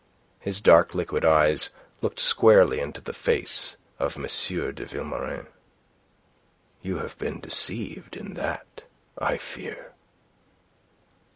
His 0.39 0.59
dark, 0.61 0.95
liquid 0.95 1.23
eyes 1.23 1.69
looked 2.01 2.19
squarely 2.19 2.79
into 2.79 3.01
the 3.01 3.13
face 3.13 3.77
of 3.99 4.15
M. 4.17 4.23
de 4.23 4.83
Vilmorin. 4.83 5.45
"You 6.81 6.97
have 6.97 7.15
been 7.19 7.39
deceived 7.39 8.15
in 8.17 8.33
that, 8.33 8.85
I 9.19 9.37
fear." 9.37 9.93